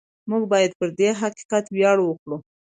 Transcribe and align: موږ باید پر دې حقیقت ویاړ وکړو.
موږ 0.29 0.43
باید 0.51 0.71
پر 0.79 0.89
دې 0.99 1.09
حقیقت 1.21 1.65
ویاړ 1.69 1.97
وکړو. 2.03 2.37